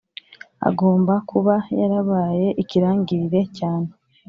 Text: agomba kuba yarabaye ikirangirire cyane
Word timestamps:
agomba 0.69 1.13
kuba 1.29 1.55
yarabaye 1.79 2.47
ikirangirire 2.61 3.41
cyane 3.57 3.89